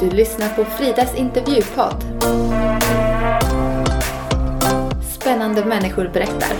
[0.00, 2.04] Du lyssnar på Fridas intervjupodd.
[5.20, 6.52] Spännande människor berättar.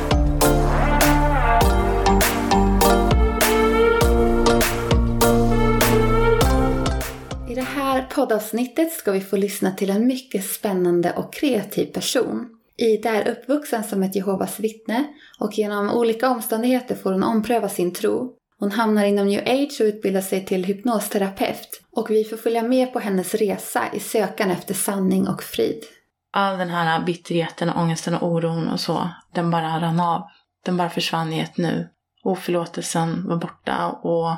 [7.50, 12.46] I det här poddavsnittet ska vi få lyssna till en mycket spännande och kreativ person.
[12.76, 15.04] Ida är uppvuxen som ett Jehovas vittne
[15.38, 18.39] och genom olika omständigheter får hon ompröva sin tro.
[18.60, 22.92] Hon hamnar inom new age och utbildar sig till hypnosterapeut och vi får följa med
[22.92, 25.84] på hennes resa i sökan efter sanning och frid.
[26.32, 30.22] All den här bitterheten, ångesten och oron och så, den bara rann av.
[30.64, 31.88] Den bara försvann i ett nu.
[32.24, 34.30] Oförlåtelsen var borta och,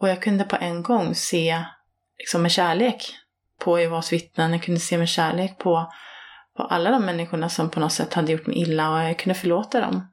[0.00, 1.64] och jag kunde på en gång se
[2.18, 3.14] liksom med kärlek
[3.58, 4.52] på Jehovas vittnen.
[4.52, 5.92] Jag kunde se med kärlek på,
[6.56, 9.34] på alla de människorna som på något sätt hade gjort mig illa och jag kunde
[9.34, 10.06] förlåta dem.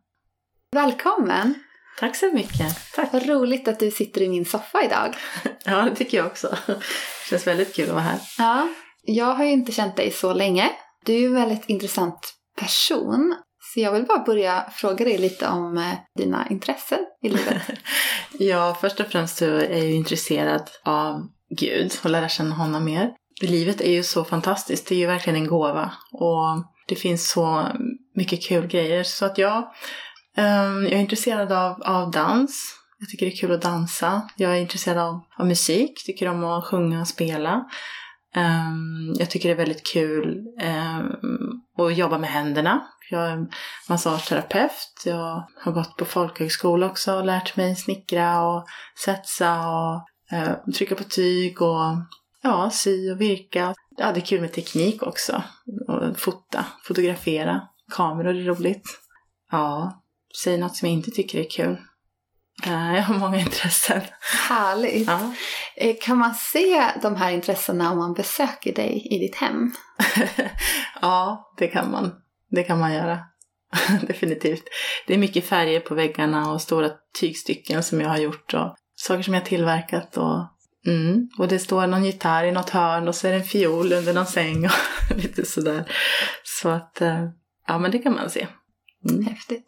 [0.71, 1.55] Välkommen!
[1.99, 2.94] Tack så mycket.
[2.95, 3.13] Tack.
[3.13, 5.16] Vad roligt att du sitter i min soffa idag.
[5.66, 6.57] Ja, det tycker jag också.
[6.67, 8.20] Det känns väldigt kul att vara här.
[8.38, 8.68] Ja,
[9.04, 10.71] jag har ju inte känt dig så länge.
[11.05, 13.35] Du är ju en väldigt intressant person.
[13.74, 17.62] Så jag vill bara börja fråga dig lite om eh, dina intressen i livet.
[18.40, 21.27] ja, först och främst så är jag ju intresserad av
[21.59, 23.12] Gud och lära känna honom mer.
[23.41, 25.91] Livet är ju så fantastiskt, det är ju verkligen en gåva.
[26.12, 27.68] Och det finns så
[28.15, 29.04] mycket kul grejer.
[29.04, 29.71] Så att jag,
[30.40, 32.76] Ehm, jag är intresserad av, av dans.
[32.99, 34.29] Jag tycker det är kul att dansa.
[34.35, 37.65] Jag är intresserad av, av musik, tycker om att sjunga och spela.
[38.35, 42.87] Um, jag tycker det är väldigt kul um, att jobba med händerna.
[43.09, 43.48] Jag är
[43.90, 45.04] massageterapeut.
[45.05, 48.65] Jag har gått på folkhögskola också och lärt mig snickra och
[48.96, 51.96] svetsa och uh, trycka på tyg och
[52.41, 53.74] ja, sy och virka.
[53.98, 55.43] Ja, det är kul med teknik också.
[55.87, 57.62] Och fota, fotografera.
[57.96, 58.99] Kameror är roligt.
[59.51, 60.01] Ja,
[60.44, 61.77] säg något som jag inte tycker är kul.
[62.66, 64.02] Jag har många intressen.
[64.50, 65.08] Härligt.
[65.08, 65.34] Ja.
[65.75, 69.72] Eh, kan man se de här intressena om man besöker dig i ditt hem?
[71.02, 72.12] ja, det kan man.
[72.52, 73.20] Det kan man göra.
[74.08, 74.64] Definitivt.
[75.08, 76.90] Det är mycket färger på väggarna och stora
[77.20, 80.18] tygstycken som jag har gjort och saker som jag har tillverkat.
[80.18, 80.48] Och,
[80.88, 83.94] mm, och det står någon gitarr i något hörn och så är det en fiol
[83.94, 85.92] under någon säng och lite sådär.
[86.44, 87.26] Så att, eh,
[87.68, 88.48] ja men det kan man se.
[89.09, 89.26] Mm.
[89.26, 89.66] Häftigt.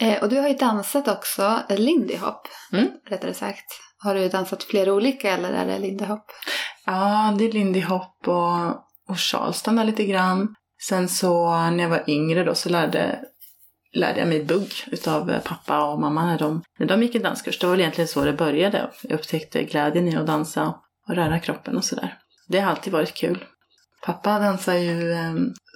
[0.00, 2.88] Eh, och du har ju dansat också Lindy Hop, Mm.
[3.08, 3.64] rättare sagt.
[3.98, 6.24] Har du dansat flera olika eller är det Lindy Hop?
[6.86, 8.68] Ja, det är Lindy Hop och,
[9.08, 10.54] och Charleston lite grann.
[10.82, 13.20] Sen så när jag var yngre då så lärde,
[13.92, 17.58] lärde jag mig bugg utav pappa och mamma när de, när de gick en danskurs.
[17.58, 18.90] Det var väl egentligen så det började.
[19.02, 20.74] Jag upptäckte glädjen i att dansa
[21.08, 22.18] och röra kroppen och sådär.
[22.48, 23.44] Det har alltid varit kul.
[24.02, 25.34] Pappa dansar ju eh,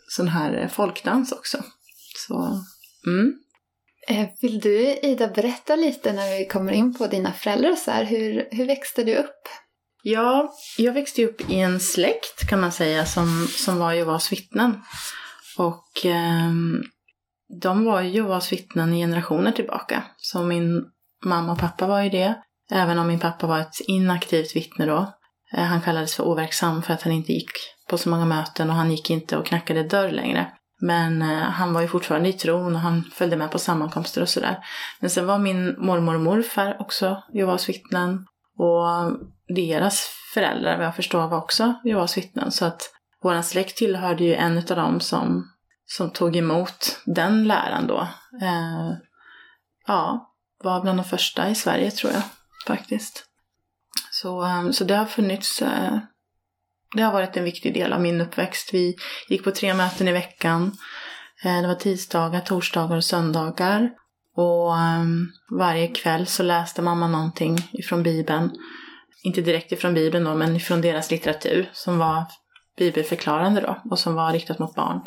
[0.08, 1.58] sån här folkdans också.
[2.26, 2.62] Så,
[3.06, 3.32] mm.
[4.08, 7.90] Eh, vill du Ida berätta lite när vi kommer in på dina föräldrar och så
[7.90, 9.48] här, hur, hur växte du upp?
[10.02, 14.82] Ja, jag växte upp i en släkt kan man säga som, som var Jehovas vittnen.
[15.58, 16.52] Och eh,
[17.62, 20.04] de var Jehovas vittnen i generationer tillbaka.
[20.16, 20.84] Så min
[21.24, 22.34] mamma och pappa var ju det.
[22.70, 25.12] Även om min pappa var ett inaktivt vittne då.
[25.52, 27.50] Eh, han kallades för overksam för att han inte gick
[27.88, 30.52] på så många möten och han gick inte och knackade dörr längre.
[30.80, 34.28] Men eh, han var ju fortfarande i tron och han följde med på sammankomster och
[34.28, 34.58] sådär.
[35.00, 38.26] Men sen var min mormor och morfar också Jehovas vittnen.
[38.58, 39.18] Och
[39.56, 42.52] deras föräldrar, vad jag förstår, var också Jehovas vittnen.
[42.52, 42.90] Så att
[43.22, 45.50] vår släkt tillhörde ju en av dem som,
[45.86, 48.00] som tog emot den läran då.
[48.42, 48.92] Eh,
[49.86, 50.32] ja,
[50.64, 52.22] var bland de första i Sverige tror jag
[52.66, 53.24] faktiskt.
[54.10, 55.98] Så, eh, så det har funnits eh,
[56.96, 58.74] det har varit en viktig del av min uppväxt.
[58.74, 58.96] Vi
[59.28, 60.72] gick på tre möten i veckan.
[61.44, 63.90] Eh, det var tisdagar, torsdagar och söndagar.
[64.36, 65.28] Och ehm,
[65.58, 68.50] varje kväll så läste mamma någonting ifrån Bibeln.
[69.22, 72.24] Inte direkt ifrån Bibeln då, men ifrån deras litteratur som var
[72.78, 75.00] bibelförklarande då och som var riktat mot barn.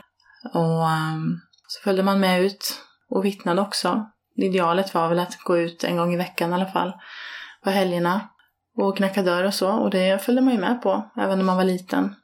[0.54, 4.06] Och ehm, så följde man med ut och vittnade också.
[4.36, 6.94] Idealet var väl att gå ut en gång i veckan i alla fall
[7.64, 8.30] på helgerna
[8.88, 9.72] och knacka dörr och så.
[9.72, 12.16] Och det följde man ju med på, även när man var liten.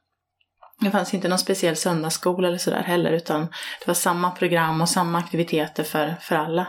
[0.79, 3.41] Det fanns inte någon speciell söndagsskola eller sådär heller, utan
[3.79, 6.67] det var samma program och samma aktiviteter för, för alla.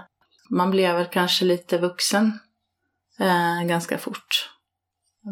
[0.50, 2.38] Man blev väl kanske lite vuxen
[3.20, 4.50] eh, ganska fort.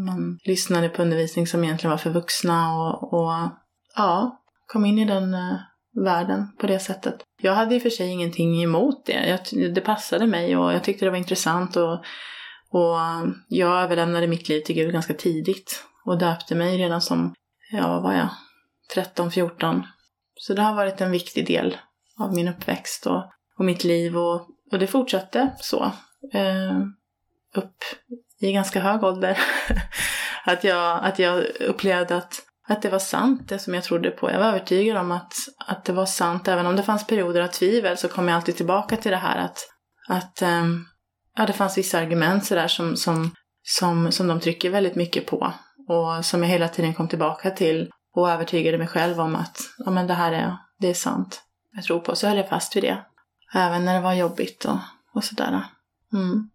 [0.07, 3.51] Man lyssnade på undervisning som egentligen var för vuxna och, och
[3.97, 5.57] ja, kom in i den eh,
[6.05, 7.17] världen på det sättet.
[7.43, 9.27] Jag hade i och för sig ingenting emot det.
[9.29, 12.05] Jag, det passade mig och jag tyckte det var intressant och
[12.71, 12.97] och
[13.49, 17.35] jag överlämnade mitt liv till Gud ganska tidigt och döpte mig redan som,
[17.73, 18.29] ja vad var jag,
[18.95, 19.87] 13, 14.
[20.35, 21.77] Så det har varit en viktig del
[22.19, 23.25] av min uppväxt och,
[23.59, 25.93] och mitt liv och, och det fortsatte så.
[26.33, 26.79] Eh,
[27.55, 27.85] upp
[28.41, 29.39] i ganska hög ålder.
[30.45, 32.35] att, jag, att jag upplevde att,
[32.69, 34.31] att det var sant, det som jag trodde på.
[34.31, 35.35] Jag var övertygad om att,
[35.67, 36.49] att det var sant.
[36.49, 39.39] Även om det fanns perioder av tvivel så kom jag alltid tillbaka till det här
[39.39, 39.59] att,
[40.09, 40.87] att um,
[41.37, 43.31] ja, det fanns vissa argument sådär som, som,
[43.63, 45.53] som, som de trycker väldigt mycket på.
[45.89, 49.91] Och som jag hela tiden kom tillbaka till och övertygade mig själv om att ja,
[49.91, 51.43] men det här är, det är sant.
[51.73, 52.17] Jag tror på.
[52.17, 53.05] Så höll jag fast vid det.
[53.55, 54.79] Även när det var jobbigt och,
[55.15, 55.65] och sådär.
[56.13, 56.51] Mm.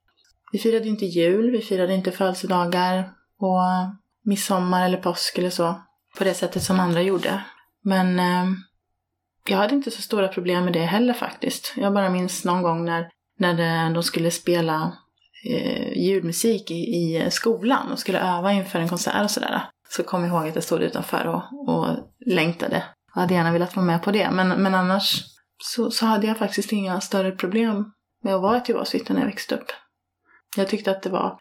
[0.51, 3.61] Vi firade inte jul, vi firade inte födelsedagar och
[4.23, 5.81] midsommar eller påsk eller så.
[6.17, 7.43] På det sättet som andra gjorde.
[7.83, 8.45] Men eh,
[9.47, 11.73] jag hade inte så stora problem med det heller faktiskt.
[11.75, 13.09] Jag bara minns någon gång när,
[13.41, 14.97] när de skulle spela
[15.45, 19.61] eh, ljudmusik i, eh, skolan och skulle öva inför en konsert och sådär.
[19.89, 21.87] Så kom jag ihåg att jag stod utanför och, och
[22.25, 22.83] längtade.
[23.13, 24.31] Jag hade gärna velat vara med på det.
[24.31, 25.23] Men, men annars
[25.63, 27.91] så, så hade jag faktiskt inga större problem
[28.23, 29.71] med att vara ett Jehovas när jag växte upp.
[30.57, 31.39] Jag tyckte att det var,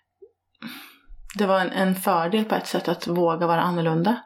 [1.39, 4.23] det var en, en fördel på ett sätt att våga vara annorlunda.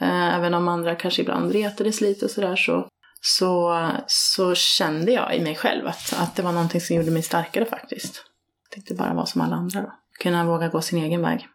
[0.00, 2.88] Eh, även om andra kanske ibland retades lite och sådär så,
[3.20, 7.22] så, så kände jag i mig själv att, att det var någonting som gjorde mig
[7.22, 8.24] starkare faktiskt.
[8.64, 9.92] Jag tänkte bara vara som alla andra då.
[10.20, 11.48] Kunna våga gå sin egen väg.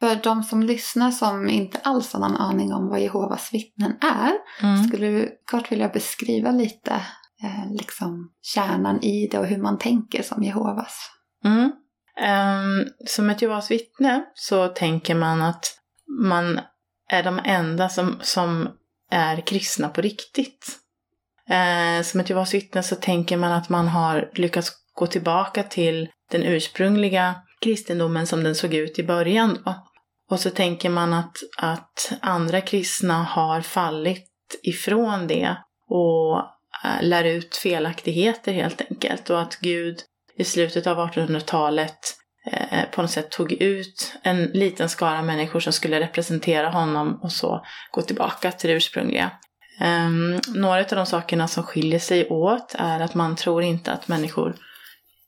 [0.00, 4.32] För de som lyssnar som inte alls har någon aning om vad Jehovas vittnen är,
[4.62, 4.84] mm.
[4.84, 6.92] skulle du kort vilja beskriva lite
[7.42, 11.10] eh, liksom kärnan i det och hur man tänker som Jehovas?
[11.44, 11.72] Mm.
[12.20, 15.78] Um, som ett Jehovas vittne så tänker man att
[16.20, 16.60] man
[17.08, 18.68] är de enda som, som
[19.10, 20.78] är kristna på riktigt.
[21.50, 26.08] Eh, som ett Jehovas vittne så tänker man att man har lyckats gå tillbaka till
[26.30, 29.58] den ursprungliga kristendomen som den såg ut i början.
[29.64, 29.74] Då.
[30.30, 34.28] Och så tänker man att, att andra kristna har fallit
[34.62, 35.56] ifrån det
[35.88, 36.38] och
[36.84, 39.30] eh, lär ut felaktigheter helt enkelt.
[39.30, 39.98] Och att Gud
[40.36, 41.98] i slutet av 1800-talet
[42.50, 47.32] eh, på något sätt tog ut en liten skara människor som skulle representera honom och
[47.32, 49.30] så gå tillbaka till det ursprungliga.
[49.82, 54.08] Um, några av de sakerna som skiljer sig åt är att man tror inte att
[54.08, 54.56] människor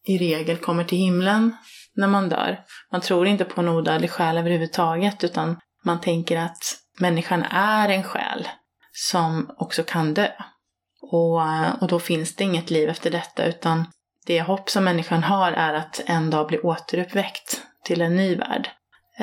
[0.05, 1.57] i regel kommer till himlen
[1.95, 2.61] när man dör.
[2.93, 8.03] Man tror inte på en odödlig själ överhuvudtaget utan man tänker att människan är en
[8.03, 8.49] själ
[8.93, 10.29] som också kan dö.
[11.13, 13.87] Och, eh, och då finns det inget liv efter detta utan
[14.27, 18.71] det hopp som människan har är att en dag bli återuppväckt till en ny värld.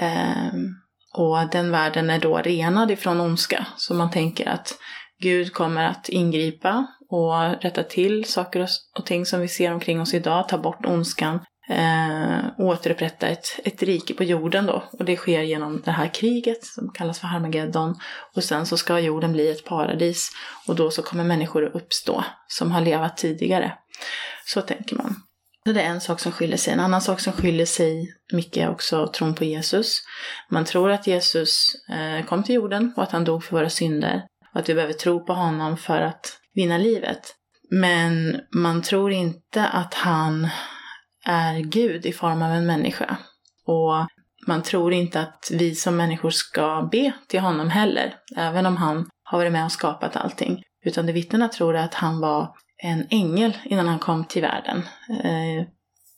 [0.01, 0.75] Um,
[1.13, 3.65] och den världen är då renad ifrån ondska.
[3.77, 4.73] Så man tänker att
[5.21, 8.67] Gud kommer att ingripa och rätta till saker
[8.99, 11.39] och ting som vi ser omkring oss idag, ta bort ondskan,
[11.69, 14.83] eh, återupprätta ett, ett rike på jorden då.
[14.91, 17.95] Och det sker genom det här kriget som kallas för Harmageddon.
[18.35, 20.31] Och sen så ska jorden bli ett paradis
[20.67, 23.73] och då så kommer människor att uppstå som har levat tidigare.
[24.45, 25.15] Så tänker man.
[25.65, 26.73] Så det är en sak som skiljer sig.
[26.73, 30.01] En annan sak som skiljer sig mycket är också tron på Jesus.
[30.49, 34.21] Man tror att Jesus eh, kom till jorden och att han dog för våra synder.
[34.53, 37.35] Och att vi behöver tro på honom för att vinna livet.
[37.71, 40.49] Men man tror inte att han
[41.25, 43.17] är Gud i form av en människa.
[43.65, 44.07] Och
[44.47, 49.09] man tror inte att vi som människor ska be till honom heller, även om han
[49.23, 50.63] har varit med och skapat allting.
[50.85, 54.77] Utan det vittnena tror är att han var en ängel innan han kom till världen.
[55.09, 55.65] Eh,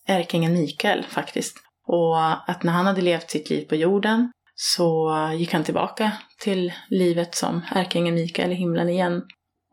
[0.07, 1.57] ärkingen ärkeängeln Mikael faktiskt.
[1.87, 6.73] Och att när han hade levt sitt liv på jorden så gick han tillbaka till
[6.89, 9.21] livet som ärkeängeln Mikael i himlen igen.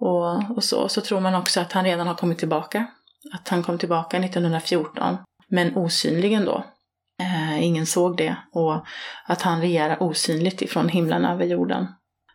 [0.00, 2.86] Och, och så, så tror man också att han redan har kommit tillbaka.
[3.32, 5.16] Att han kom tillbaka 1914,
[5.48, 6.64] men osynligen då.
[7.20, 8.86] Eh, ingen såg det och
[9.26, 11.86] att han regerar osynligt ifrån himlen över jorden.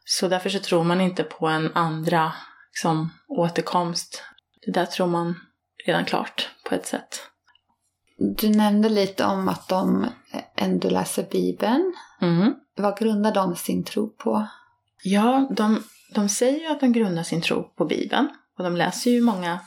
[0.06, 2.34] Så därför så tror man inte på en andra
[2.72, 4.24] liksom, återkomst
[4.66, 5.36] det där tror man
[5.86, 7.30] redan klart på ett sätt.
[8.18, 10.08] Du nämnde lite om att de
[10.56, 11.94] ändå läser Bibeln.
[12.22, 12.54] Mm.
[12.76, 14.48] Vad grundar de sin tro på?
[15.04, 15.84] Ja, de,
[16.16, 18.30] de säger ju att de grundar sin tro på Bibeln.
[18.58, 19.60] Och de läser ju många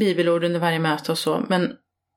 [0.00, 1.44] bibelord under varje möte och så.
[1.48, 1.72] Men,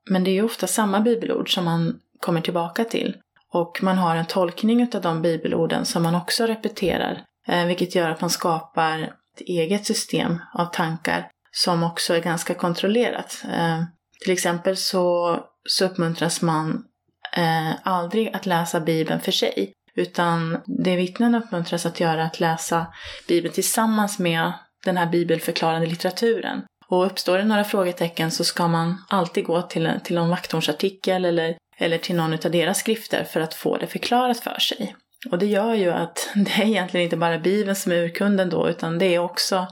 [0.10, 3.18] men det är ju ofta samma bibelord som man kommer tillbaka till.
[3.52, 7.24] Och man har en tolkning av de bibelorden som man också repeterar.
[7.48, 12.54] Eh, vilket gör att man skapar ett eget system av tankar som också är ganska
[12.54, 13.44] kontrollerat.
[13.54, 13.84] Eh,
[14.24, 16.84] till exempel så, så uppmuntras man
[17.38, 19.72] eh, aldrig att läsa Bibeln för sig.
[19.96, 22.88] Utan det vittnen uppmuntras att göra är att läsa
[23.28, 24.52] Bibeln tillsammans med
[24.86, 26.62] den här bibelförklarande litteraturen.
[26.88, 31.58] Och uppstår det några frågetecken så ska man alltid gå till, till någon vakthornsartikel eller,
[31.78, 34.96] eller till någon av deras skrifter för att få det förklarat för sig.
[35.32, 38.70] Och det gör ju att det är egentligen inte bara Bibeln som är urkunden då,
[38.70, 39.68] utan det är också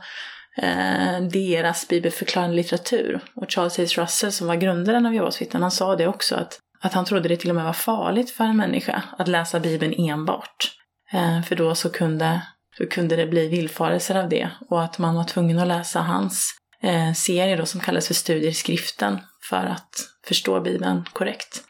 [0.57, 3.19] eh, deras bibelförklarande litteratur.
[3.36, 3.83] Och Charles H.
[3.83, 7.29] Russell som var grundaren av Jehovas vittnen, han sa det också att, att han trodde
[7.29, 10.72] det till och med var farligt för en människa att läsa Bibeln enbart.
[11.12, 12.41] Eh, för då så kunde
[12.77, 16.55] så kunde det bli villfarelser av det och att man var tvungen att läsa hans
[16.81, 19.19] eh, serie då som kallas för Studier i skriften
[19.50, 19.89] för att
[20.27, 21.63] förstå Bibeln korrekt.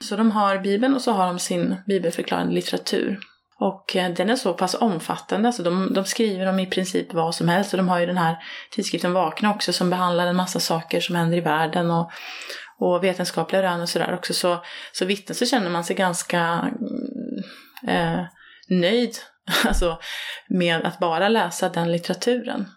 [0.00, 3.20] Så de har Bibeln och så har de sin bibelförklarande litteratur.
[3.58, 7.34] Och eh, den är så pass omfattande, alltså de, de skriver om i princip vad
[7.34, 7.72] som helst.
[7.72, 8.36] Och de har ju den här
[8.70, 12.10] tidskriften Vakna också som behandlar en massa saker som händer i världen och,
[12.78, 14.34] och vetenskapliga rön och sådär också.
[14.34, 17.42] Så, så vittnen så känner man sig ganska mm,
[17.88, 18.24] eh,
[18.68, 19.16] nöjd
[19.64, 19.98] alltså,
[20.48, 22.68] med att bara läsa den litteraturen.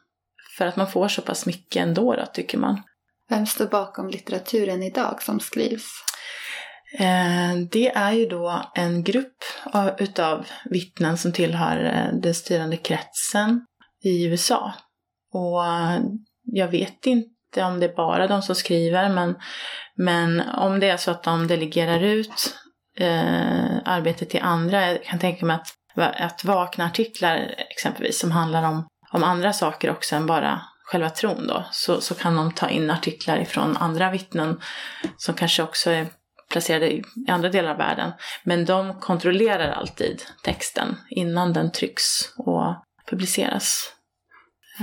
[0.58, 2.82] För att man får så pass mycket ändå då, tycker man.
[3.30, 6.09] Vem står bakom litteraturen idag som skrivs?
[6.93, 9.43] Eh, det är ju då en grupp
[9.98, 13.65] utav vittnen som tillhör eh, den styrande kretsen
[14.03, 14.74] i USA.
[15.34, 16.00] Och eh,
[16.43, 19.36] jag vet inte om det är bara de som skriver, men,
[19.96, 22.55] men om det är så att de delegerar ut
[22.98, 28.63] eh, arbetet till andra, jag kan tänka mig att, att vakna artiklar exempelvis som handlar
[28.63, 32.69] om, om andra saker också än bara själva tron då, så, så kan de ta
[32.69, 34.62] in artiklar ifrån andra vittnen
[35.17, 36.08] som kanske också är
[36.50, 38.12] placerade i andra delar av världen.
[38.44, 42.75] Men de kontrollerar alltid texten innan den trycks och
[43.10, 43.94] publiceras.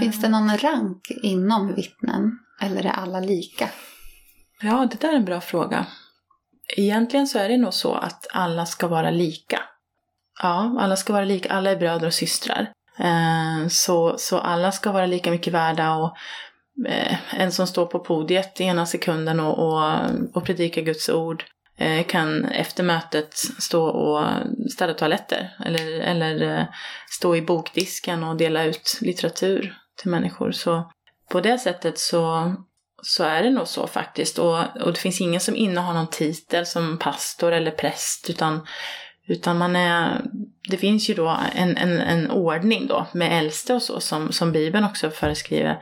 [0.01, 2.39] Finns det någon rank inom vittnen?
[2.63, 3.69] Eller är alla lika?
[4.63, 5.87] Ja, det där är en bra fråga.
[6.77, 9.61] Egentligen så är det nog så att alla ska vara lika.
[10.43, 11.53] Ja, alla ska vara lika.
[11.53, 12.73] Alla är bröder och systrar.
[12.99, 16.17] Eh, så, så alla ska vara lika mycket värda och
[16.89, 20.01] eh, en som står på podiet i ena sekunden och, och,
[20.35, 24.29] och predikar Guds ord Eh, Eh, kan efter mötet stå och
[24.71, 26.65] städa toaletter eller, eller eh,
[27.11, 30.53] stå i bokdisken och dela ut litteratur till människor.
[30.53, 30.91] Så
[31.31, 32.55] på det sättet så,
[33.03, 34.39] så är det nog så faktiskt.
[34.39, 38.67] Och, och det finns ingen som innehar någon titel som pastor eller präst utan,
[39.27, 40.23] utan man är,
[40.69, 44.53] det finns ju då en, en, en ordning då med äldste och så som, som
[44.53, 45.79] Bibeln också föreskriver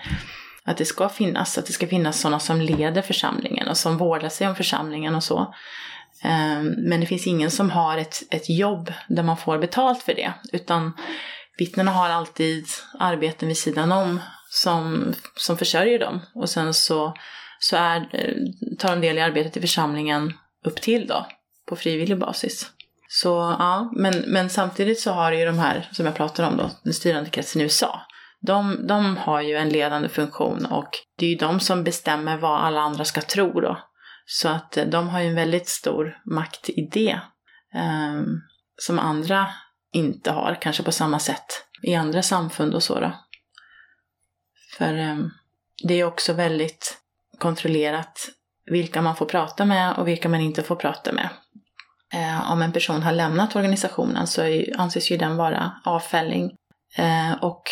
[0.66, 4.28] att det ska finnas, att det ska finnas sådana som leder församlingen och som vårdar
[4.28, 5.54] sig om församlingen och så.
[6.22, 10.14] Ehm, men det finns ingen som har ett, ett jobb där man får betalt för
[10.14, 10.92] det, utan
[11.58, 12.66] vittnena har alltid
[12.98, 16.20] arbeten vid sidan om som, som försörjer dem.
[16.34, 17.14] Och sen så,
[17.58, 18.34] så är, eh,
[18.78, 20.32] tar de del i arbetet i församlingen
[20.64, 21.26] upp till då,
[21.68, 22.70] på frivillig basis.
[23.08, 26.70] Så ja, men, men samtidigt så har ju de här, som jag pratar om då,
[26.82, 28.00] den styrande kretsen i USA,
[28.46, 32.60] de, de har ju en ledande funktion och det är ju de som bestämmer vad
[32.60, 33.78] alla andra ska tro då.
[34.26, 37.20] Så att eh, de har ju en väldigt stor makt i det.
[37.74, 38.22] Eh,
[38.76, 39.48] som andra
[39.92, 43.12] inte har, kanske på samma sätt i andra samfund och så då.
[44.78, 45.16] För eh,
[45.82, 46.98] det är också väldigt
[47.38, 48.28] kontrollerat
[48.70, 51.28] vilka man får prata med och vilka man inte får prata med.
[52.12, 56.56] Eh, om en person har lämnat organisationen så är, anses ju den vara avfälling
[56.96, 57.62] eh, och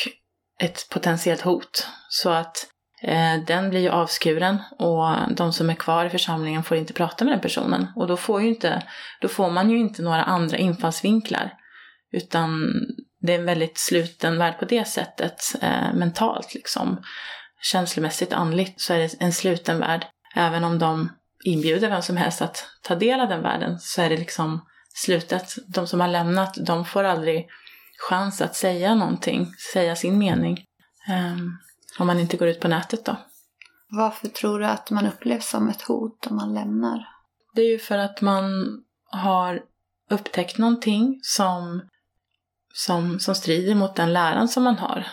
[0.62, 1.88] ett potentiellt hot.
[2.08, 2.66] Så att
[3.02, 7.24] eh, den blir ju avskuren och de som är kvar i församlingen får inte prata
[7.24, 7.86] med den personen.
[7.96, 8.82] Och då får, ju inte,
[9.20, 11.54] då får man ju inte några andra infallsvinklar.
[12.12, 12.72] Utan
[13.20, 17.02] det är en väldigt sluten värld på det sättet, eh, mentalt liksom.
[17.62, 20.06] Känslomässigt, andligt så är det en sluten värld.
[20.36, 21.12] Även om de
[21.44, 25.54] inbjuder vem som helst att ta del av den världen så är det liksom slutet.
[25.66, 27.48] De som har lämnat, de får aldrig
[28.08, 30.64] chans att säga någonting, säga sin mening.
[31.08, 31.58] Um,
[31.98, 33.16] om man inte går ut på nätet då.
[33.88, 37.08] Varför tror du att man upplevs som ett hot om man lämnar?
[37.54, 38.44] Det är ju för att man
[39.10, 39.62] har
[40.10, 41.82] upptäckt någonting som,
[42.74, 45.06] som, som strider mot den läran som man har.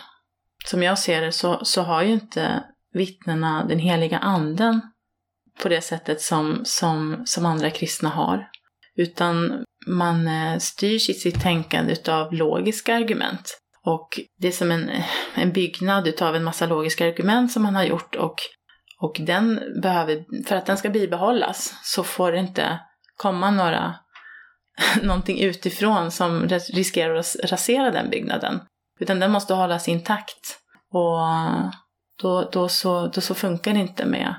[0.64, 4.80] Som jag ser det så, så har ju inte vittnena den heliga anden
[5.62, 8.50] på det sättet som, som, som andra kristna har.
[8.96, 13.60] Utan man eh, styr styrs i sitt tänkande utav logiska argument.
[13.86, 14.08] Och
[14.38, 17.84] det är som en, eh, en byggnad utav en massa logiska argument som man har
[17.84, 18.34] gjort och,
[19.00, 22.80] och den behöver, för att den ska bibehållas så får det inte
[23.16, 23.94] komma några,
[25.02, 28.60] någonting utifrån som riskerar att rasera den byggnaden.
[29.00, 30.58] Utan den måste hållas intakt.
[30.92, 31.18] Och
[32.22, 34.34] då, då, så, då så funkar det inte med,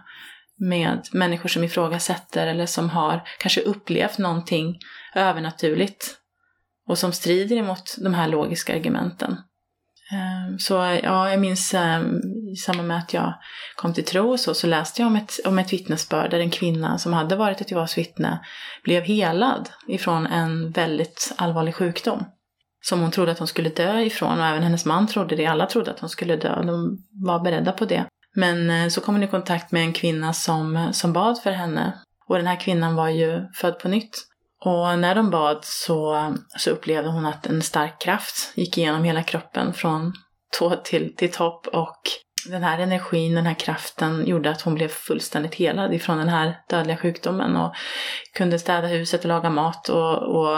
[0.62, 4.80] med människor som ifrågasätter eller som har kanske upplevt någonting
[5.16, 6.18] övernaturligt
[6.88, 9.38] och som strider emot de här logiska argumenten.
[10.12, 12.20] Ehm, så ja, jag minns ehm,
[12.54, 13.34] i samband med att jag
[13.76, 16.98] kom till tro så, så läste jag om ett, om ett vittnesbörd där en kvinna
[16.98, 18.40] som hade varit ett Jehovas vittne
[18.84, 22.26] blev helad ifrån en väldigt allvarlig sjukdom.
[22.84, 25.46] Som hon trodde att hon skulle dö ifrån och även hennes man trodde det.
[25.46, 26.64] Alla trodde att hon skulle dö.
[26.64, 28.06] De var beredda på det.
[28.36, 31.94] Men eh, så kom hon i kontakt med en kvinna som, som bad för henne.
[32.28, 34.28] Och den här kvinnan var ju född på nytt
[34.66, 39.24] Och när de bad så, så upplevde hon att en stark kraft gick igenom hela
[39.24, 40.14] kroppen från
[40.60, 42.02] tå till, till topp och
[42.46, 46.58] den här energin, den här kraften gjorde att hon blev fullständigt helad ifrån den här
[46.70, 47.76] dödliga sjukdomen och
[48.34, 50.58] kunde städa huset och laga mat och, och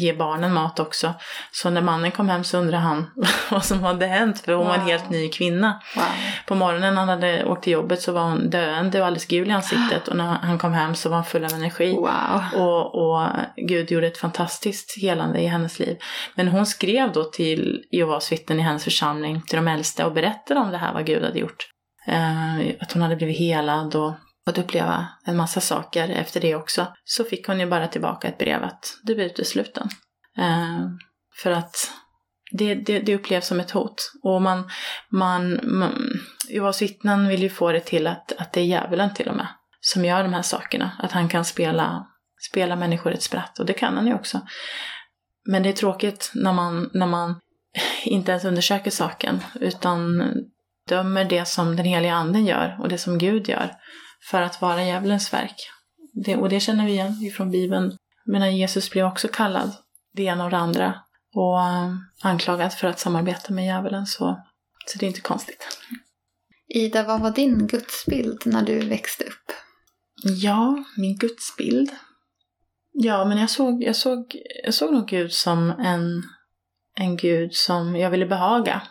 [0.00, 1.14] ge barnen mat också.
[1.52, 3.10] Så när mannen kom hem så undrade han
[3.50, 4.68] vad som hade hänt för hon wow.
[4.68, 5.80] var en helt ny kvinna.
[5.96, 6.04] Wow.
[6.46, 9.48] På morgonen när han hade åkt till jobbet så var hon döende och alldeles gul
[9.48, 11.94] i ansiktet och när han kom hem så var han full av energi.
[11.94, 12.62] Wow.
[12.62, 15.98] Och, och Gud gjorde ett fantastiskt helande i hennes liv.
[16.34, 20.60] Men hon skrev då till Jehovas vittnen i hennes församling, till de äldste och berättade
[20.60, 21.66] om det här, vad Gud hade gjort.
[22.06, 24.14] Eh, att hon hade blivit helad och
[24.48, 28.38] fått uppleva en massa saker efter det också, så fick hon ju bara tillbaka ett
[28.38, 29.88] brev att du blir utesluten.
[30.38, 30.86] Eh,
[31.42, 31.90] för att
[32.50, 34.12] det, det, det, upplevs som ett hot.
[34.22, 34.70] Och man,
[35.10, 39.28] man, man Jehovas vittnen vill ju få det till att, att det är djävulen till
[39.28, 39.46] och med
[39.80, 40.92] som gör de här sakerna.
[40.98, 42.06] Att han kan spela,
[42.50, 44.40] spela människor ett spratt och det kan han ju också.
[45.44, 47.40] Men det är tråkigt när man, när man
[48.04, 50.22] inte ens undersöker saken utan
[50.88, 53.72] dömer det som den heliga anden gör och det som Gud gör
[54.30, 55.70] för att vara djävulens verk.
[56.24, 57.96] Det, och det känner vi igen ifrån Bibeln.
[58.26, 59.72] Men Jesus blev också kallad
[60.14, 60.94] det ena och det andra
[61.34, 64.42] och uh, anklagad för att samarbeta med djävulen så,
[64.86, 65.78] så det är inte konstigt.
[66.68, 69.52] Ida, vad var din gudsbild när du växte upp?
[70.22, 71.90] Ja, min gudsbild?
[72.92, 76.22] Ja, men jag såg, jag såg, jag såg nog Gud som en,
[76.94, 78.82] en Gud som jag ville behaga.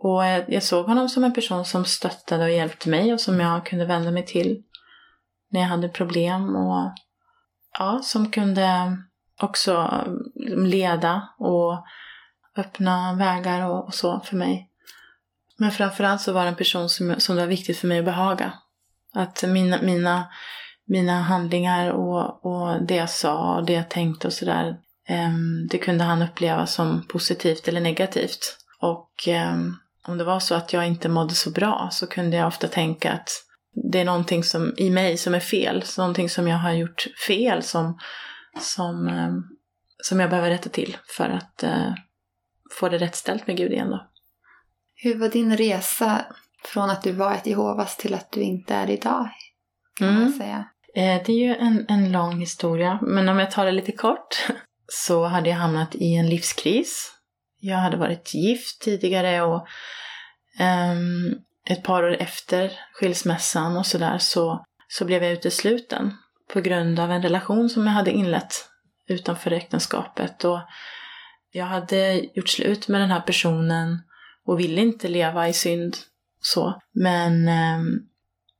[0.00, 3.66] Och jag såg honom som en person som stöttade och hjälpte mig och som jag
[3.66, 4.62] kunde vända mig till
[5.50, 6.92] när jag hade problem och
[7.78, 8.98] ja, som kunde
[9.40, 9.72] också
[10.46, 11.84] mm, leda och
[12.56, 14.70] öppna vägar och, och så för mig.
[15.56, 18.04] Men framförallt så var det en person som, som det var viktigt för mig att
[18.04, 18.52] behaga.
[19.14, 20.28] Att mina, mina,
[20.86, 24.76] mina handlingar och, och det jag sa och det jag tänkte och sådär,
[25.08, 25.32] eh,
[25.70, 28.56] det kunde han uppleva som positivt eller negativt.
[28.80, 29.56] Och eh,
[30.08, 33.12] om det var så att jag inte mådde så bra så kunde jag ofta tänka
[33.12, 33.30] att
[33.92, 37.06] det är någonting som, i mig som är fel, så någonting som jag har gjort
[37.26, 37.98] fel som,
[38.60, 39.44] som, um,
[40.02, 41.94] som jag behöver rätta till för att uh,
[42.78, 44.10] få det rätt ställt med Gud igen då.
[44.94, 46.24] Hur var din resa
[46.64, 49.28] från att du var ett Jehovas till att du inte är idag?
[49.98, 50.22] Kan mm.
[50.22, 50.64] man säga.
[50.94, 54.46] Eh, det är ju en, en lång historia, men om jag tar det lite kort
[54.86, 57.17] så hade jag hamnat i en livskris.
[57.60, 59.66] Jag hade varit gift tidigare och
[60.60, 66.12] um, ett par år efter skilsmässan och sådär så, så blev jag utesluten
[66.52, 68.68] på grund av en relation som jag hade inlett
[69.08, 70.44] utanför äktenskapet.
[70.44, 70.60] Och
[71.50, 73.98] jag hade gjort slut med den här personen
[74.44, 75.96] och ville inte leva i synd
[76.40, 76.80] så.
[76.92, 78.08] Men um,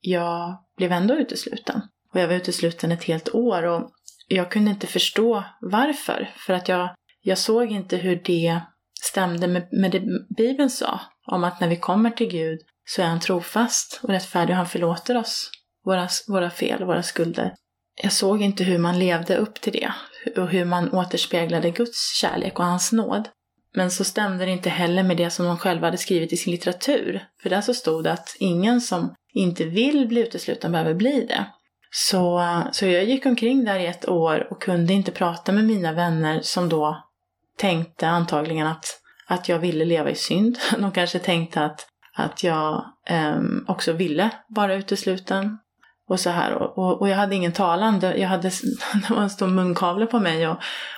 [0.00, 1.80] jag blev ändå utesluten.
[2.12, 3.90] Och jag var utesluten ett helt år och
[4.28, 6.30] jag kunde inte förstå varför.
[6.36, 8.60] För att jag, jag såg inte hur det
[9.04, 10.02] stämde med, med det
[10.36, 11.00] Bibeln sa.
[11.26, 14.66] Om att när vi kommer till Gud så är han trofast och rättfärdig och han
[14.66, 15.50] förlåter oss
[15.84, 17.54] våra, våra fel och våra skulder.
[18.02, 19.92] Jag såg inte hur man levde upp till det
[20.36, 23.28] och hur man återspeglade Guds kärlek och hans nåd.
[23.74, 26.50] Men så stämde det inte heller med det som de själva hade skrivit i sin
[26.50, 27.24] litteratur.
[27.42, 31.46] För där så stod det att ingen som inte vill bli utesluten behöver bli det.
[31.90, 35.92] Så, så jag gick omkring där i ett år och kunde inte prata med mina
[35.92, 37.07] vänner som då
[37.58, 38.84] tänkte antagligen att,
[39.26, 40.58] att jag ville leva i synd.
[40.78, 45.58] De kanske tänkte att, att jag eh, också ville vara utesluten.
[46.08, 46.52] Och så här.
[46.52, 48.00] Och, och, och jag hade ingen talan.
[48.00, 48.48] Jag hade,
[49.08, 50.56] det var en stor munkavle på mig och,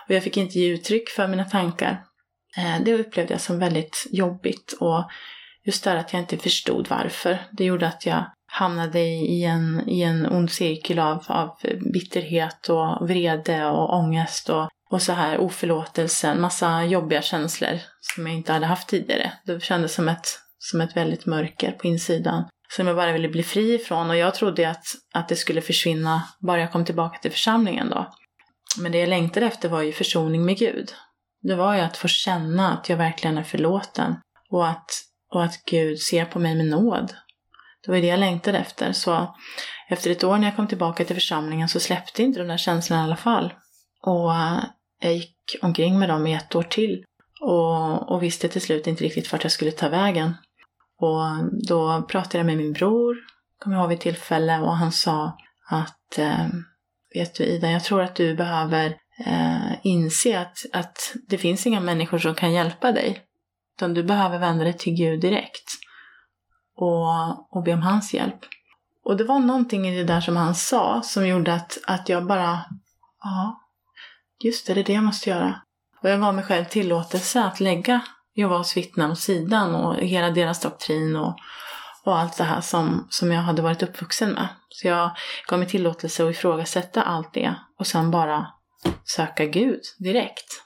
[0.09, 2.05] och jag fick inte ge uttryck för mina tankar.
[2.57, 5.05] Eh, det upplevde jag som väldigt jobbigt och
[5.65, 7.39] just det att jag inte förstod varför.
[7.53, 11.59] Det gjorde att jag hamnade i en, i en ond cirkel av, av
[11.93, 18.27] bitterhet och vrede och ångest och, och så här oförlåtelse, en massa jobbiga känslor som
[18.27, 19.33] jag inte hade haft tidigare.
[19.45, 20.27] Det kändes som ett,
[20.59, 22.45] som ett väldigt mörker på insidan
[22.77, 26.23] som jag bara ville bli fri ifrån och jag trodde att, att det skulle försvinna
[26.41, 28.15] bara jag kom tillbaka till församlingen då.
[28.81, 30.91] Men det jag längtade efter var ju försoning med Gud
[31.43, 34.17] det var ju att få känna att jag verkligen är förlåten
[34.51, 34.91] och att,
[35.35, 37.15] och att Gud ser på mig med nåd.
[37.85, 38.93] Det var det jag längtade efter.
[38.93, 39.35] Så
[39.89, 43.03] efter ett år när jag kom tillbaka till församlingen så släppte inte de där känslorna
[43.03, 43.55] i alla fall.
[44.03, 44.33] Och
[45.01, 47.05] jag gick omkring med dem i ett år till
[47.41, 50.35] och, och visste till slut inte riktigt vart jag skulle ta vägen.
[50.99, 51.21] Och
[51.69, 53.17] då pratade jag med min bror,
[53.59, 55.39] kommer jag ihåg vid tillfälle, och han sa
[55.71, 56.47] att eh,
[57.15, 61.81] Vet du Ida, jag tror att du behöver eh, inse att, att det finns inga
[61.81, 63.21] människor som kan hjälpa dig.
[63.77, 65.65] Utan du behöver vända dig till Gud direkt
[66.77, 68.39] och, och be om hans hjälp.
[69.05, 72.27] Och det var någonting i det där som han sa som gjorde att, att jag
[72.27, 72.61] bara,
[73.23, 73.61] ja,
[74.45, 75.61] just det, det är det jag måste göra.
[76.03, 78.01] Och jag gav mig själv tillåtelse att lägga
[78.35, 81.39] Jehovas vittnen åt sidan och hela deras doktrin och,
[82.05, 84.49] och allt det här som, som jag hade varit uppvuxen med.
[84.69, 85.11] Så jag
[85.49, 88.47] gav mig tillåtelse att ifrågasätta allt det och sen bara
[89.05, 90.63] söka Gud direkt.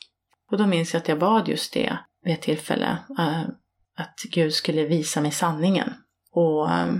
[0.51, 2.99] Och då minns jag att jag bad just det vid ett tillfälle.
[3.19, 3.43] Eh,
[3.97, 5.95] att Gud skulle visa mig sanningen.
[6.33, 6.95] Och eh,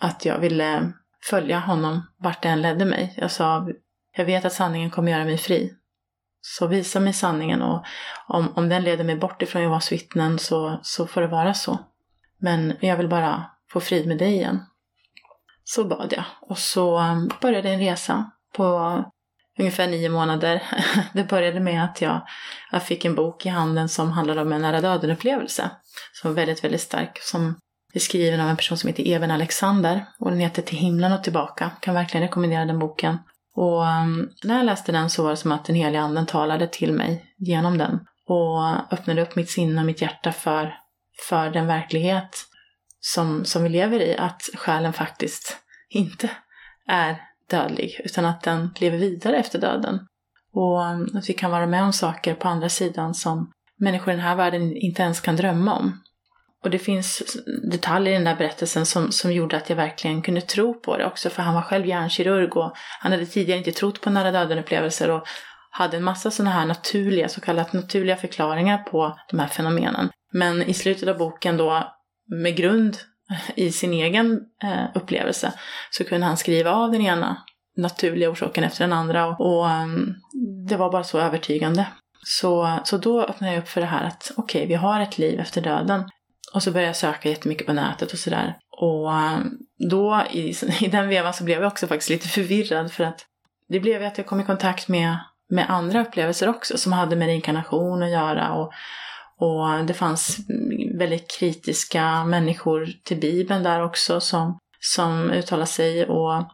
[0.00, 0.92] att jag ville
[1.30, 3.14] följa honom vart det än ledde mig.
[3.16, 3.68] Jag sa,
[4.16, 5.74] jag vet att sanningen kommer göra mig fri.
[6.40, 7.84] Så visa mig sanningen och
[8.26, 11.78] om, om den leder mig bort ifrån Jehovas vittnen så, så får det vara så.
[12.38, 14.60] Men jag vill bara få frid med dig igen.
[15.64, 16.24] Så bad jag.
[16.40, 19.04] Och så um, började en resa på
[19.58, 20.62] ungefär nio månader.
[21.12, 22.20] Det började med att jag,
[22.72, 25.70] jag fick en bok i handen som handlade om en nära döden-upplevelse.
[26.12, 27.18] Som var väldigt, väldigt stark.
[27.22, 27.56] Som
[27.94, 30.04] är skriven av en person som heter Even Alexander.
[30.18, 31.70] Och den heter Till himlen och tillbaka.
[31.80, 33.18] Kan verkligen rekommendera den boken.
[33.58, 36.66] Och ehm, när jag läste den så var det som att den heliga anden talade
[36.66, 38.00] till mig genom den.
[38.26, 40.74] Och öppnade upp mitt sinne och mitt hjärta för,
[41.28, 42.36] för den verklighet
[43.00, 44.16] som, som vi lever i.
[44.16, 45.56] Att själen faktiskt
[45.88, 46.30] inte
[46.88, 49.98] är dödlig, utan att den lever vidare efter döden.
[50.52, 54.16] Och ehm, att vi kan vara med om saker på andra sidan som människor i
[54.16, 56.00] den här världen inte ens kan drömma om.
[56.64, 57.36] Och det finns
[57.70, 61.06] detaljer i den där berättelsen som, som gjorde att jag verkligen kunde tro på det
[61.06, 65.10] också, för han var själv hjärnkirurg och han hade tidigare inte trott på nära döden-upplevelser
[65.10, 65.26] och
[65.70, 70.10] hade en massa sådana här naturliga, så kallat naturliga förklaringar på de här fenomenen.
[70.32, 71.94] Men i slutet av boken då,
[72.42, 72.96] med grund
[73.54, 75.52] i sin egen eh, upplevelse,
[75.90, 77.42] så kunde han skriva av den ena
[77.76, 80.14] naturliga orsaken efter den andra och, och um,
[80.68, 81.86] det var bara så övertygande.
[82.26, 85.18] Så, så då öppnade jag upp för det här att okej, okay, vi har ett
[85.18, 86.04] liv efter döden.
[86.54, 88.56] Och så började jag söka jättemycket på nätet och sådär.
[88.70, 89.38] Och eh,
[89.90, 93.26] då i, i den vevan så blev jag också faktiskt lite förvirrad för att
[93.68, 95.18] det blev ju att jag kom i kontakt med,
[95.50, 98.52] med andra upplevelser också som hade med reinkarnation att göra.
[98.52, 98.72] Och,
[99.38, 100.38] och det fanns
[100.98, 106.06] väldigt kritiska människor till Bibeln där också som, som uttalade sig.
[106.06, 106.44] Och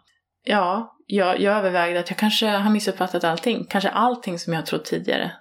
[0.45, 3.67] ja, jag, jag övervägde att jag kanske har missuppfattat allting.
[3.71, 5.33] Kanske allting som jag trott tidigare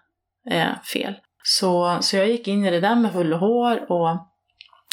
[0.50, 1.16] är fel.
[1.44, 4.33] Så, så jag gick in i det där med hull och hår och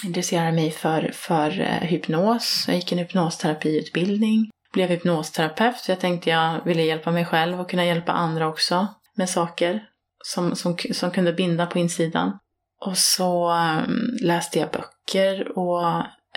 [0.05, 2.65] intresserade mig för, för eh, hypnos.
[2.67, 4.51] Jag gick en hypnosterapiutbildning.
[4.73, 9.31] Blev hypnosterapeut jag tänkte jag ville hjälpa mig själv och kunna hjälpa andra också med
[9.31, 9.85] saker
[10.25, 12.39] som, som, som kunde binda på insidan.
[12.87, 15.83] Och så um, läste jag böcker och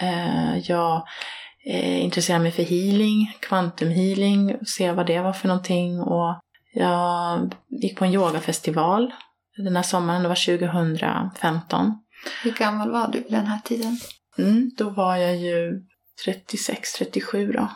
[0.02, 1.04] uh, jag
[1.66, 6.02] eh, intresserade mig för healing, kvantumhealing, se vad det var för någonting.
[6.02, 6.40] Och
[6.74, 9.12] jag gick på en yogafestival
[9.58, 12.03] den här sommaren, det var 2015.
[12.44, 13.98] Hur gammal var du vid den här tiden?
[14.38, 15.82] Mm, då var jag ju
[16.26, 17.72] 36, 37 då.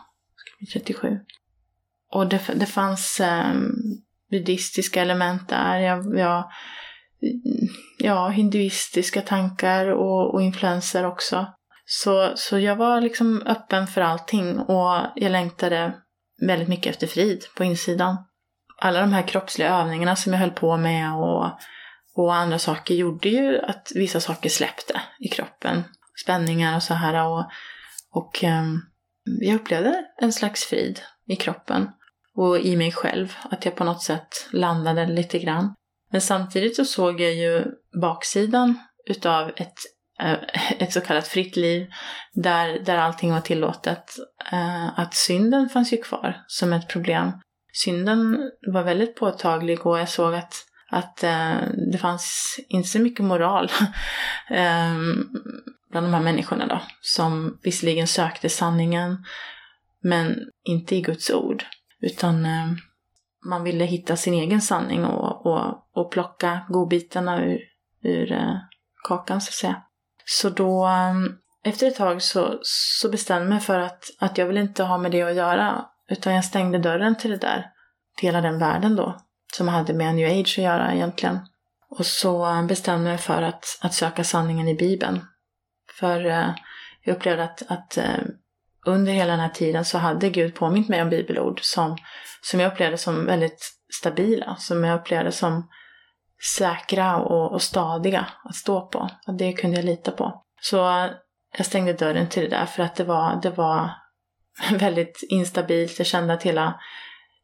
[0.73, 1.19] 37.
[2.11, 3.53] Och det, det fanns eh,
[4.31, 5.79] buddhistiska element där.
[5.79, 6.51] Jag, jag,
[7.97, 11.47] ja, hinduistiska tankar och, och influenser också.
[11.85, 15.93] Så, så jag var liksom öppen för allting och jag längtade
[16.41, 18.17] väldigt mycket efter frid på insidan.
[18.77, 21.51] Alla de här kroppsliga övningarna som jag höll på med och
[22.17, 25.83] och andra saker gjorde ju att vissa saker släppte i kroppen.
[26.23, 27.27] Spänningar och så här.
[27.27, 27.45] Och,
[28.11, 28.81] och um,
[29.41, 31.89] jag upplevde en slags frid i kroppen
[32.35, 33.33] och i mig själv.
[33.43, 35.75] Att jag på något sätt landade lite grann.
[36.11, 37.65] Men samtidigt så såg jag ju
[38.01, 39.77] baksidan utav ett,
[40.21, 40.37] äh,
[40.79, 41.87] ett så kallat fritt liv
[42.33, 44.15] där, där allting var tillåtet.
[44.51, 47.31] Äh, att synden fanns ju kvar som ett problem.
[47.73, 51.57] Synden var väldigt påtaglig och jag såg att att eh,
[51.91, 53.65] det fanns inte så mycket moral
[54.49, 54.93] eh,
[55.91, 56.81] bland de här människorna då.
[57.01, 59.25] Som visserligen sökte sanningen,
[60.03, 61.65] men inte i Guds ord.
[62.01, 62.67] Utan eh,
[63.45, 67.59] man ville hitta sin egen sanning och, och, och plocka godbitarna ur,
[68.03, 68.55] ur eh,
[69.07, 69.81] kakan så att säga.
[70.25, 71.13] Så då, eh,
[71.63, 74.97] efter ett tag så, så bestämde jag mig för att, att jag vill inte ha
[74.97, 75.85] med det att göra.
[76.09, 77.65] Utan jag stängde dörren till det där,
[78.17, 81.39] till hela den världen då som hade med new age att göra egentligen.
[81.89, 85.25] Och så bestämde jag mig för att, att söka sanningen i Bibeln.
[85.99, 86.49] För eh,
[87.03, 88.19] jag upplevde att, att eh,
[88.85, 91.97] under hela den här tiden så hade Gud påmint mig om bibelord som,
[92.41, 95.69] som jag upplevde som väldigt stabila, som jag upplevde som
[96.57, 99.09] säkra och, och stadiga att stå på.
[99.27, 100.43] Och det kunde jag lita på.
[100.61, 101.11] Så eh,
[101.57, 103.91] jag stängde dörren till det där för att det var, det var
[104.71, 105.97] väldigt instabilt.
[105.97, 106.79] Jag kände att hela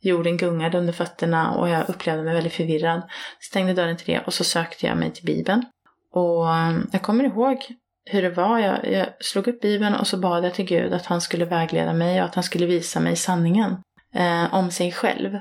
[0.03, 3.01] Jorden gungade under fötterna och jag upplevde mig väldigt förvirrad.
[3.39, 5.65] Stängde dörren till det och så sökte jag mig till Bibeln.
[6.13, 7.57] Och ehm, jag kommer ihåg
[8.05, 8.59] hur det var.
[8.59, 11.93] Jag, jag slog upp Bibeln och så bad jag till Gud att han skulle vägleda
[11.93, 13.75] mig och att han skulle visa mig sanningen
[14.15, 15.39] eh, om sig själv.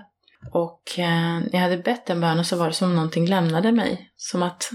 [0.52, 3.72] Och eh, när jag hade bett den bönen så var det som om någonting lämnade
[3.72, 4.10] mig.
[4.16, 4.70] Som att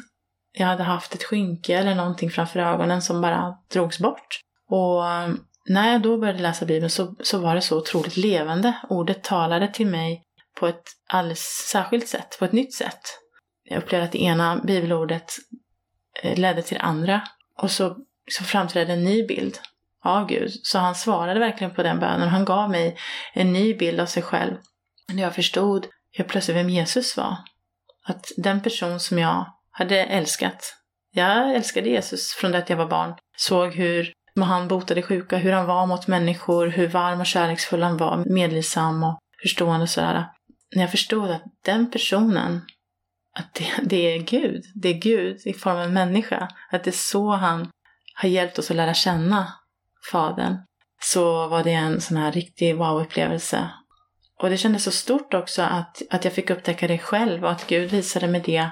[0.58, 4.40] jag hade haft ett skynke eller någonting framför ögonen som bara drogs bort.
[4.70, 8.78] Och ehm, när jag då började läsa Bibeln så, så var det så otroligt levande.
[8.90, 10.24] Ordet talade till mig
[10.60, 13.02] på ett alldeles särskilt sätt, på ett nytt sätt.
[13.64, 15.34] Jag upplevde att det ena bibelordet
[16.24, 17.22] eh, ledde till det andra.
[17.58, 17.98] Och så,
[18.32, 19.60] så framträdde en ny bild
[20.04, 20.52] av Gud.
[20.64, 22.30] Så han svarade verkligen på den bönen.
[22.30, 22.98] Han gav mig
[23.34, 24.56] en ny bild av sig själv.
[25.14, 27.38] När jag förstod helt plötsligt vem Jesus var.
[28.06, 30.74] Att den person som jag hade älskat.
[31.12, 33.16] Jag älskade Jesus från det att jag var barn.
[33.38, 37.98] Såg hur han botade sjuka, hur han var mot människor, hur varm och kärleksfull han
[37.98, 40.26] var, medlidsam och förstående och sådär.
[40.76, 42.62] När jag förstod att den personen,
[43.40, 46.90] att det, det är Gud, det är Gud i form av en människa, att det
[46.90, 47.70] är så han
[48.16, 49.54] har hjälpt oss att lära känna
[50.12, 50.58] Fadern,
[51.02, 53.70] så var det en sån här riktig wow-upplevelse.
[54.42, 57.68] Och det kändes så stort också att, att jag fick upptäcka det själv och att
[57.68, 58.70] Gud visade mig det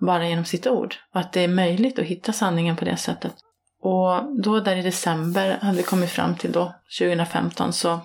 [0.00, 0.94] bara genom sitt ord.
[1.14, 3.34] Och att det är möjligt att hitta sanningen på det sättet.
[3.80, 8.00] Och då där i december hade vi kommit fram till då, 2015, så,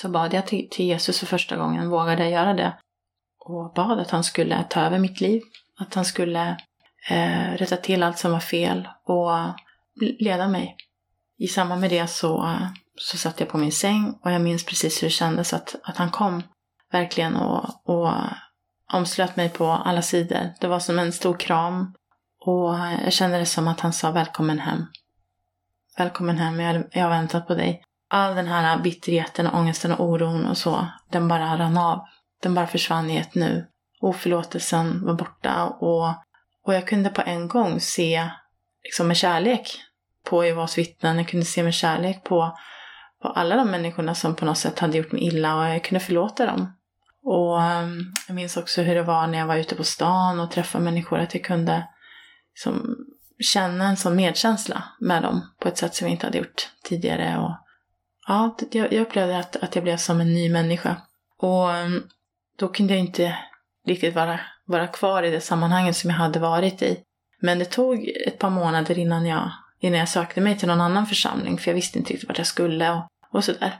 [0.00, 2.76] så bad jag till, till Jesus för första gången, vågade jag göra det.
[3.38, 5.42] Och bad att han skulle ta över mitt liv,
[5.78, 6.56] att han skulle
[7.10, 9.30] eh, rätta till allt som var fel och
[10.18, 10.76] leda mig.
[11.38, 12.58] I samband med det så,
[12.96, 15.96] så satt jag på min säng och jag minns precis hur det kändes att, att
[15.96, 16.42] han kom
[16.92, 18.12] verkligen och, och
[18.92, 20.54] omslöt mig på alla sidor.
[20.60, 21.94] Det var som en stor kram
[22.40, 24.86] och jag kände det som att han sa välkommen hem.
[25.98, 27.82] Välkommen hem, jag, jag har väntat på dig.
[28.10, 32.00] All den här bitterheten, ångesten och oron och så, den bara rann av.
[32.42, 33.66] Den bara försvann i ett nu.
[34.00, 36.08] Oförlåtelsen var borta och,
[36.66, 38.28] och jag kunde på en gång se
[38.84, 39.80] liksom med kärlek
[40.24, 41.16] på Jehovas vittnen.
[41.16, 42.56] Jag kunde se med kärlek på,
[43.22, 46.00] på alla de människorna som på något sätt hade gjort mig illa och jag kunde
[46.00, 46.72] förlåta dem.
[47.24, 50.50] Och ehm, jag minns också hur det var när jag var ute på stan och
[50.50, 51.88] träffade människor, att jag kunde
[52.54, 52.96] liksom,
[53.42, 57.38] känna en sån medkänsla med dem på ett sätt som jag inte hade gjort tidigare.
[57.38, 57.56] Och,
[58.28, 60.96] ja, jag, jag upplevde att, att jag blev som en ny människa.
[61.38, 62.02] Och mm,
[62.58, 63.38] då kunde jag inte
[63.86, 66.98] riktigt vara, vara kvar i det sammanhanget som jag hade varit i.
[67.40, 71.06] Men det tog ett par månader innan jag, innan jag sökte mig till någon annan
[71.06, 73.78] församling, för jag visste inte riktigt vart jag skulle och, och sådär.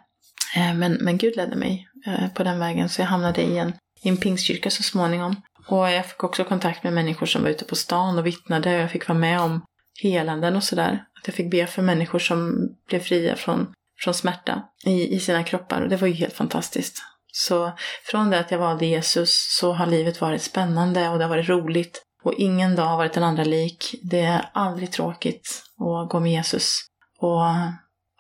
[0.57, 3.73] Eh, men, men Gud ledde mig eh, på den vägen, så jag hamnade i en,
[4.03, 5.37] i en pingstkyrka så småningom.
[5.67, 8.83] Och jag fick också kontakt med människor som var ute på stan och vittnade och
[8.83, 9.63] jag fick vara med om
[10.03, 11.05] helanden och sådär.
[11.21, 15.43] Att jag fick be för människor som blev fria från, från smärta i, i sina
[15.43, 17.03] kroppar och det var ju helt fantastiskt.
[17.33, 17.73] Så
[18.05, 21.49] från det att jag valde Jesus så har livet varit spännande och det har varit
[21.49, 22.03] roligt.
[22.25, 23.95] Och ingen dag har varit den andra lik.
[24.03, 26.79] Det är aldrig tråkigt att gå med Jesus.
[27.19, 27.43] Och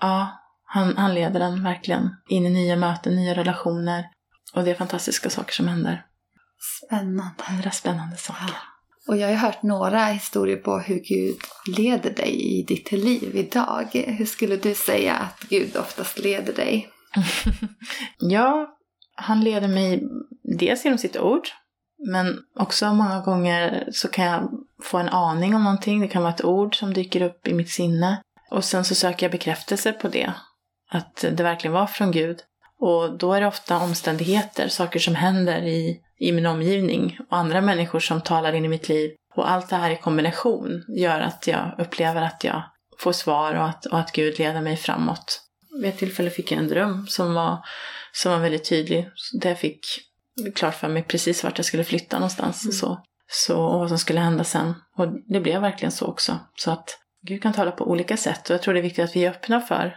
[0.00, 0.28] ja,
[0.64, 4.04] han, han leder den verkligen in i nya möten, nya relationer.
[4.54, 6.04] Och det är fantastiska saker som händer.
[6.62, 7.32] Spännande.
[7.36, 8.44] Andra spännande saker.
[8.48, 8.54] Ja.
[9.08, 11.36] Och jag har hört några historier på hur Gud
[11.76, 13.88] leder dig i ditt liv idag.
[13.92, 16.88] Hur skulle du säga att Gud oftast leder dig?
[18.18, 18.76] ja,
[19.14, 20.02] han leder mig
[20.58, 21.48] dels genom sitt ord,
[22.08, 24.50] men också många gånger så kan jag
[24.82, 26.00] få en aning om någonting.
[26.00, 28.22] Det kan vara ett ord som dyker upp i mitt sinne.
[28.50, 30.32] Och sen så söker jag bekräftelse på det.
[30.90, 32.38] Att det verkligen var från Gud.
[32.78, 37.60] Och då är det ofta omständigheter, saker som händer i, i min omgivning och andra
[37.60, 39.10] människor som talar in i mitt liv.
[39.34, 42.62] Och allt det här i kombination gör att jag upplever att jag
[42.98, 45.40] får svar och att, och att Gud leder mig framåt.
[45.80, 47.58] Vid ett tillfälle fick jag en dröm som var,
[48.12, 49.08] som var väldigt tydlig.
[49.40, 49.86] Där jag fick
[50.54, 52.64] klart för mig precis vart jag skulle flytta någonstans.
[52.64, 52.72] Mm.
[52.72, 54.74] Så, så, och vad som skulle hända sen.
[54.96, 56.38] Och det blev verkligen så också.
[56.56, 59.16] Så att Gud kan tala på olika sätt och jag tror det är viktigt att
[59.16, 59.96] vi är öppna för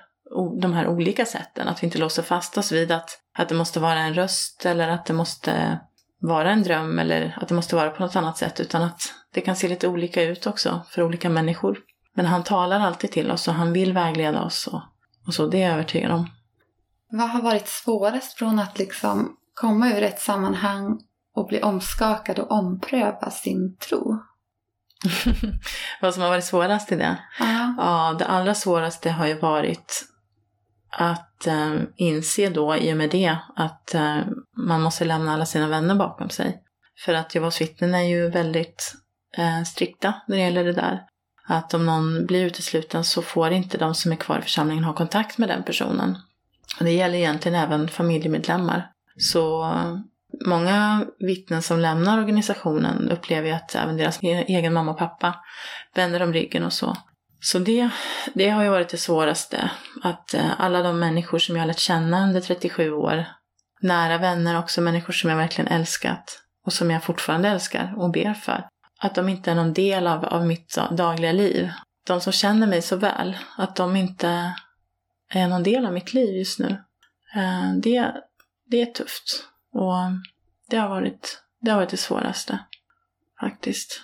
[0.61, 1.67] de här olika sätten.
[1.67, 4.87] Att vi inte låser fast oss vid att, att det måste vara en röst eller
[4.87, 5.79] att det måste
[6.27, 8.59] vara en dröm eller att det måste vara på något annat sätt.
[8.59, 11.79] Utan att det kan se lite olika ut också för olika människor.
[12.15, 14.81] Men han talar alltid till oss och han vill vägleda oss och,
[15.27, 16.29] och så, det är jag övertygad om.
[17.09, 20.99] Vad har varit svårast från att liksom komma ur ett sammanhang
[21.35, 24.19] och bli omskakad och ompröva sin tro?
[26.01, 27.17] Vad som har varit svårast i det?
[27.39, 27.73] Uh-huh.
[27.77, 30.05] Ja, det allra svåraste har ju varit
[30.97, 34.19] att eh, inse då i och med det att eh,
[34.57, 36.61] man måste lämna alla sina vänner bakom sig.
[37.05, 38.95] För att Jehovas vittnen är ju väldigt
[39.37, 41.01] eh, strikta när det gäller det där.
[41.47, 44.93] Att om någon blir utesluten så får inte de som är kvar i församlingen ha
[44.93, 46.17] kontakt med den personen.
[46.79, 48.91] Och det gäller egentligen även familjemedlemmar.
[49.17, 49.73] Så
[50.45, 55.35] många vittnen som lämnar organisationen upplever ju att även deras e-, egen mamma och pappa
[55.95, 56.97] vänder om ryggen och så.
[57.45, 57.89] Så det,
[58.33, 59.71] det har ju varit det svåraste.
[60.03, 63.25] Att eh, alla de människor som jag har lärt känna under 37 år
[63.81, 68.33] nära vänner, också människor som jag verkligen älskat och som jag fortfarande älskar och ber
[68.33, 68.67] för.
[68.99, 71.71] Att de inte är någon del av, av mitt dagliga liv.
[72.07, 74.55] De som känner mig så väl, att de inte
[75.29, 76.77] är någon del av mitt liv just nu.
[77.35, 78.11] Eh, det,
[78.65, 79.45] det är tufft.
[79.73, 79.95] Och
[80.69, 82.59] det har varit det, har varit det svåraste,
[83.39, 84.01] faktiskt.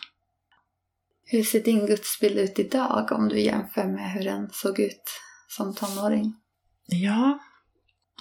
[1.32, 5.04] Hur ser din gudsbild ut idag om du jämför med hur den såg ut
[5.48, 6.36] som tonåring?
[6.86, 7.40] Ja,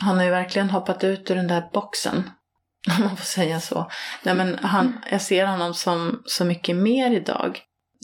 [0.00, 2.30] han har ju verkligen hoppat ut ur den där boxen.
[2.98, 3.90] Om man får säga så.
[4.22, 4.98] Nej, men han, mm.
[5.10, 7.60] jag ser honom som så mycket mer idag.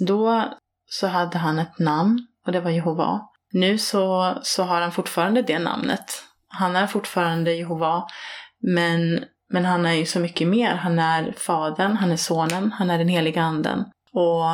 [0.07, 0.45] Då
[0.91, 3.21] så hade han ett namn och det var Jehova.
[3.53, 6.25] Nu så, så har han fortfarande det namnet.
[6.49, 8.05] Han är fortfarande Jehova.
[8.61, 10.75] Men, men han är ju så mycket mer.
[10.75, 13.85] Han är Fadern, han är Sonen, han är den heliga Anden.
[14.13, 14.45] Och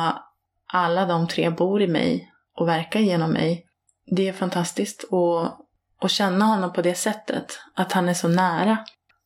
[0.73, 3.65] alla de tre bor i mig och verkar genom mig.
[4.05, 5.57] Det är fantastiskt att,
[6.01, 7.59] att känna honom på det sättet.
[7.75, 8.77] Att han är så nära.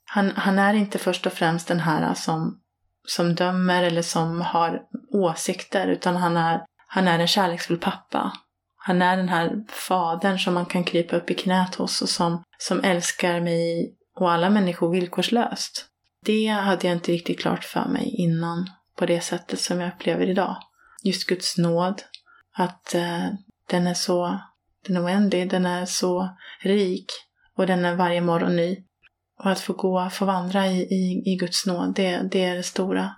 [0.05, 2.59] Han, han är inte först och främst den här som,
[3.07, 4.81] som dömer eller som har
[5.11, 5.87] åsikter.
[5.87, 8.31] Utan han är, han är en kärleksfull pappa.
[8.77, 12.43] Han är den här fadern som man kan krypa upp i knät hos och som,
[12.57, 15.85] som älskar mig och alla människor villkorslöst.
[16.25, 20.29] Det hade jag inte riktigt klart för mig innan på det sättet som jag upplever
[20.29, 20.57] idag
[21.07, 22.01] just Guds nåd.
[22.57, 23.27] Att eh,
[23.69, 24.39] den är så,
[24.87, 26.29] den är oändlig, den är så
[26.61, 27.05] rik
[27.57, 28.83] och den är varje morgon ny.
[29.39, 32.63] Och att få gå, få vandra i, i, i Guds nåd, det, det är det
[32.63, 33.15] stora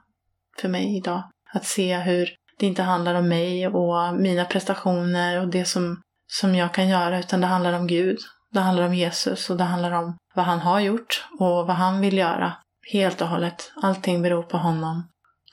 [0.58, 1.23] för mig idag.
[1.54, 6.56] Att se hur det inte handlar om mig och mina prestationer och det som, som
[6.56, 8.17] jag kan göra, utan det handlar om Gud.
[8.52, 12.02] Det handlar om Jesus och det handlar om vad han har gjort och vad han
[12.02, 12.54] vill göra.
[12.91, 13.71] Helt och hållet.
[13.82, 15.04] Allting beror på honom.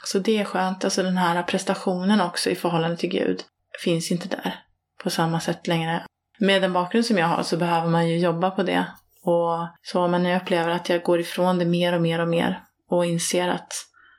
[0.04, 3.42] Så det är skönt, alltså den här prestationen också i förhållande till Gud
[3.84, 4.54] finns inte där
[5.02, 6.02] på samma sätt längre.
[6.38, 8.86] Med den bakgrund som jag har så behöver man ju jobba på det.
[9.22, 12.62] Och så, men jag upplever att jag går ifrån det mer och mer och mer
[12.88, 13.72] och inser att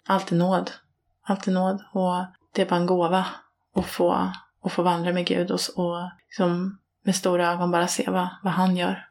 [0.07, 0.71] allt är nåd.
[1.23, 3.25] Allt är nåd och det är bara en gåva
[3.75, 4.31] att få,
[4.63, 8.53] att få vandra med Gud och, och liksom med stora ögon bara se vad, vad
[8.53, 9.07] han gör.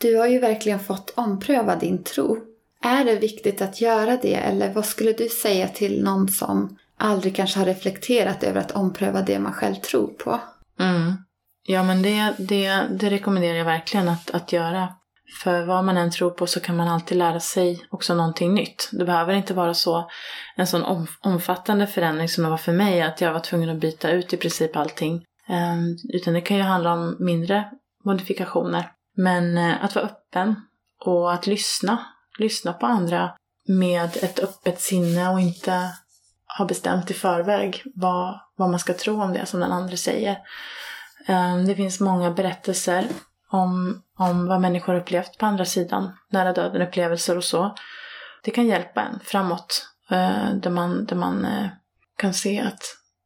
[0.00, 2.38] Du har ju verkligen fått ompröva din tro.
[2.82, 7.36] Är det viktigt att göra det eller vad skulle du säga till någon som aldrig
[7.36, 10.40] kanske har reflekterat över att ompröva det man själv tror på?
[10.80, 11.12] Mm.
[11.62, 14.88] Ja men det, det, det rekommenderar jag verkligen att, att göra.
[15.42, 18.88] För vad man än tror på så kan man alltid lära sig också någonting nytt.
[18.92, 20.10] Det behöver inte vara så
[20.56, 23.80] en sån om, omfattande förändring som det var för mig, att jag var tvungen att
[23.80, 25.24] byta ut i princip allting.
[25.48, 27.70] Um, utan det kan ju handla om mindre
[28.04, 28.90] modifikationer.
[29.16, 30.54] Men uh, att vara öppen
[31.04, 31.98] och att lyssna
[32.38, 33.30] lyssna på andra
[33.68, 35.92] med ett öppet sinne och inte
[36.58, 40.38] ha bestämt i förväg vad, vad man ska tro om det som den andra säger.
[41.26, 43.06] Ehm, det finns många berättelser
[43.50, 47.74] om, om vad människor upplevt på andra sidan, nära döden-upplevelser och så.
[48.42, 51.66] Det kan hjälpa en framåt, eh, där man, där man eh,
[52.16, 52.82] kan se att,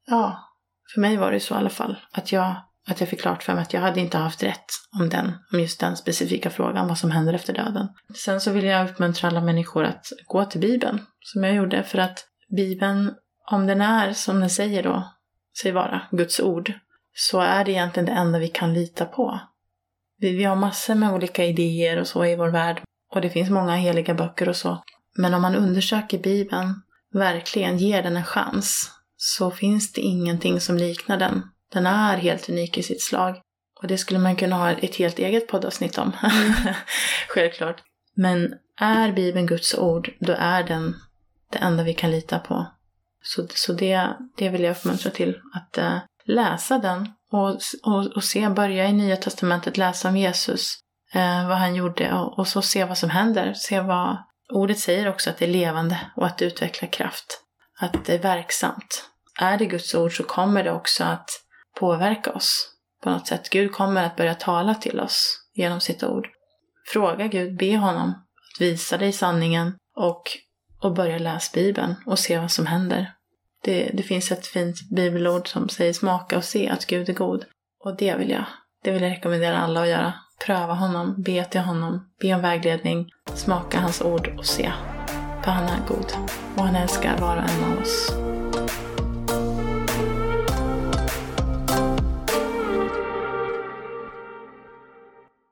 [0.06, 0.48] ja,
[0.94, 2.54] för mig var det så i alla fall, att jag
[2.88, 4.64] att jag fick klart för mig att jag hade inte haft rätt
[5.00, 7.88] om den, om just den specifika frågan, vad som händer efter döden.
[8.14, 11.98] Sen så vill jag uppmuntra alla människor att gå till Bibeln, som jag gjorde, för
[11.98, 13.14] att Bibeln,
[13.50, 15.12] om den är som den säger då,
[15.62, 16.72] säger vara, Guds ord,
[17.14, 19.40] så är det egentligen det enda vi kan lita på.
[20.18, 22.82] Vi, vi har massor med olika idéer och så i vår värld,
[23.14, 24.82] och det finns många heliga böcker och så.
[25.16, 26.74] Men om man undersöker Bibeln,
[27.12, 31.42] verkligen ger den en chans, så finns det ingenting som liknar den
[31.72, 33.40] den är helt unik i sitt slag.
[33.82, 36.12] Och det skulle man kunna ha ett helt eget poddavsnitt om.
[36.22, 36.74] Mm.
[37.28, 37.82] Självklart.
[38.14, 40.94] Men är Bibeln Guds ord, då är den
[41.52, 42.66] det enda vi kan lita på.
[43.22, 45.40] Så, så det, det vill jag uppmuntra till.
[45.54, 50.78] Att uh, läsa den och, och, och se, börja i Nya Testamentet, läsa om Jesus,
[51.16, 53.52] uh, vad han gjorde och, och, så se vad som händer.
[53.54, 54.16] Se vad
[54.52, 57.40] ordet säger också, att det är levande och att det utvecklar kraft.
[57.80, 59.08] Att det är verksamt.
[59.40, 61.30] Är det Guds ord så kommer det också att
[61.78, 62.68] påverka oss
[63.02, 63.50] på något sätt.
[63.50, 66.28] Gud kommer att börja tala till oss genom sitt ord.
[66.92, 70.22] Fråga Gud, be honom att visa dig sanningen och,
[70.82, 73.12] och börja läsa Bibeln och se vad som händer.
[73.64, 77.44] Det, det finns ett fint bibelord som säger smaka och se att Gud är god.
[77.84, 78.44] Och det vill jag,
[78.84, 80.12] det vill jag rekommendera alla att göra.
[80.46, 84.72] Pröva honom, be till honom, be om vägledning, smaka hans ord och se.
[85.44, 86.12] För han är god
[86.56, 88.31] och han älskar var och en av oss.